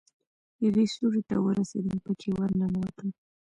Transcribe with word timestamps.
يوې 0.65 0.85
سوړې 0.95 1.21
ته 1.29 1.35
ورسېدم 1.45 1.97
پکښې 2.05 2.31
ورننوتم. 2.39 3.09